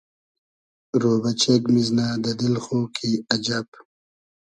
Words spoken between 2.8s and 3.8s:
کی اجئب